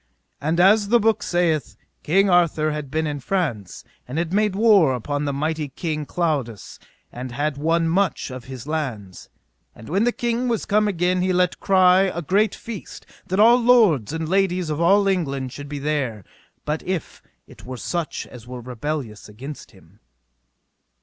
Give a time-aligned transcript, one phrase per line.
[0.41, 4.95] And as the book saith, King Arthur had been in France, and had made war
[4.95, 6.79] upon the mighty King Claudas,
[7.11, 9.29] and had won much of his lands.
[9.75, 13.59] And when the king was come again he let cry a great feast, that all
[13.61, 16.25] lords and ladies of all England should be there,
[16.65, 19.99] but if it were such as were rebellious against him.